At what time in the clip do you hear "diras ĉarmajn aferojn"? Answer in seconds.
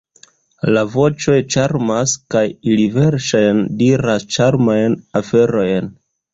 3.85-5.97